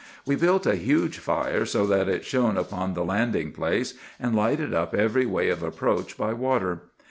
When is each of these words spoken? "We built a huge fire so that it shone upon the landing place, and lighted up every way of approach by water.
"We 0.25 0.35
built 0.35 0.65
a 0.65 0.73
huge 0.75 1.19
fire 1.19 1.63
so 1.63 1.85
that 1.85 2.09
it 2.09 2.25
shone 2.25 2.57
upon 2.57 2.95
the 2.95 3.03
landing 3.05 3.51
place, 3.51 3.93
and 4.19 4.35
lighted 4.35 4.73
up 4.73 4.95
every 4.95 5.27
way 5.27 5.49
of 5.49 5.61
approach 5.61 6.17
by 6.17 6.33
water. 6.33 6.81